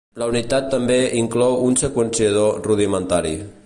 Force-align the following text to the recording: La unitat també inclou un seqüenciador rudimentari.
La 0.19 0.27
unitat 0.29 0.71
també 0.71 0.97
inclou 1.21 1.59
un 1.69 1.79
seqüenciador 1.85 2.61
rudimentari. 2.71 3.41